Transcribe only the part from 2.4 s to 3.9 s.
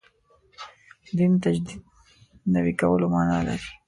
نوي کولو معنا لري.